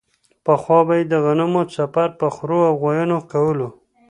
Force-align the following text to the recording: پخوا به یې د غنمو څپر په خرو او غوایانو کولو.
پخوا 0.45 0.79
به 0.87 0.93
یې 0.99 1.03
د 1.11 1.13
غنمو 1.25 1.63
څپر 1.73 2.09
په 2.19 2.27
خرو 2.35 2.59
او 2.67 2.73
غوایانو 2.81 3.17
کولو. 3.31 3.67